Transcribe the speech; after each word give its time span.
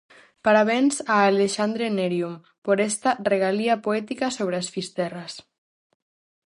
Parabéns 0.45 0.95
a 1.15 1.17
Alexandre 1.31 1.85
Nerium 1.97 2.35
por 2.65 2.77
esta 2.89 3.11
regalía 3.31 3.75
poética 3.85 4.25
sobre 4.37 4.55
as 4.61 4.67
Fisterras. 4.75 5.33